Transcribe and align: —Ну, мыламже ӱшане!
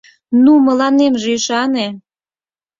—Ну, 0.43 0.51
мыламже 0.65 1.27
ӱшане! 1.37 1.87